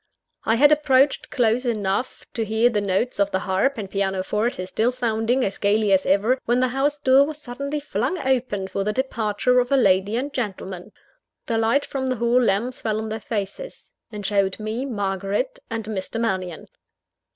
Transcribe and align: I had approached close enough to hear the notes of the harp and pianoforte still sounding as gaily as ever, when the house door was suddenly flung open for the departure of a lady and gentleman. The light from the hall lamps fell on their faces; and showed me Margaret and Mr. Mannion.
I 0.45 0.55
had 0.55 0.71
approached 0.71 1.29
close 1.29 1.63
enough 1.63 2.25
to 2.33 2.43
hear 2.43 2.71
the 2.71 2.81
notes 2.81 3.19
of 3.19 3.29
the 3.29 3.37
harp 3.41 3.77
and 3.77 3.87
pianoforte 3.87 4.65
still 4.65 4.91
sounding 4.91 5.43
as 5.45 5.59
gaily 5.59 5.93
as 5.93 6.07
ever, 6.07 6.39
when 6.45 6.59
the 6.59 6.69
house 6.69 6.97
door 6.99 7.23
was 7.27 7.39
suddenly 7.39 7.79
flung 7.79 8.17
open 8.17 8.67
for 8.67 8.83
the 8.83 8.93
departure 8.93 9.59
of 9.59 9.71
a 9.71 9.77
lady 9.77 10.15
and 10.15 10.33
gentleman. 10.33 10.91
The 11.45 11.59
light 11.59 11.85
from 11.85 12.09
the 12.09 12.15
hall 12.15 12.41
lamps 12.41 12.81
fell 12.81 12.97
on 12.97 13.09
their 13.09 13.19
faces; 13.19 13.93
and 14.11 14.25
showed 14.25 14.59
me 14.59 14.87
Margaret 14.87 15.59
and 15.69 15.85
Mr. 15.85 16.19
Mannion. 16.19 16.65